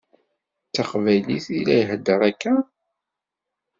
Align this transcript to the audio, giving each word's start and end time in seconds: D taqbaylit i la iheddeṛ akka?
D 0.67 0.71
taqbaylit 0.75 1.45
i 1.57 1.59
la 1.65 1.75
iheddeṛ 1.81 2.21
akka? 2.29 2.55